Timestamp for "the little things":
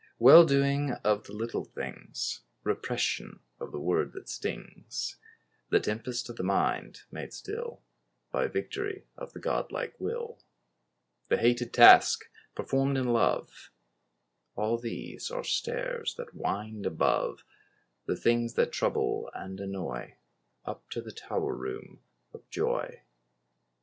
1.25-2.41